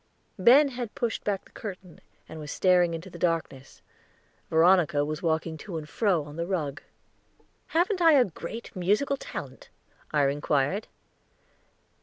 [0.39, 3.83] Ben had pushed back the curtain, and was staring into the darkness;
[4.49, 6.81] Veronica was walking to and fro on the rug.
[7.67, 9.69] "Haven't I a great musical talent?"
[10.09, 10.87] I inquired.